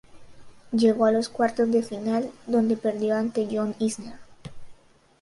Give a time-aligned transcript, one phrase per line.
[0.71, 4.15] Llegó a los cuartos de final, donde perdió ante John Isner.